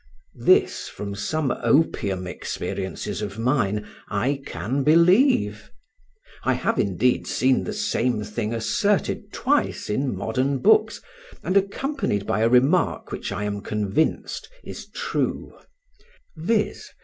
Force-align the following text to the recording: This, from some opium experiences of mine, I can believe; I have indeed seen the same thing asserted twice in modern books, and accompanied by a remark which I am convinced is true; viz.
This, 0.41 0.89
from 0.89 1.13
some 1.13 1.51
opium 1.61 2.25
experiences 2.25 3.21
of 3.21 3.37
mine, 3.37 3.87
I 4.09 4.41
can 4.47 4.81
believe; 4.83 5.69
I 6.43 6.53
have 6.53 6.79
indeed 6.79 7.27
seen 7.27 7.65
the 7.65 7.73
same 7.73 8.23
thing 8.23 8.51
asserted 8.51 9.31
twice 9.31 9.91
in 9.91 10.15
modern 10.15 10.57
books, 10.57 11.03
and 11.43 11.55
accompanied 11.55 12.25
by 12.25 12.39
a 12.39 12.49
remark 12.49 13.11
which 13.11 13.31
I 13.31 13.43
am 13.43 13.61
convinced 13.61 14.49
is 14.63 14.87
true; 14.89 15.55
viz. 16.35 16.89